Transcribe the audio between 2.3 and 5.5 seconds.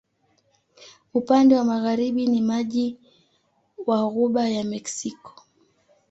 maji wa Ghuba ya Meksiko.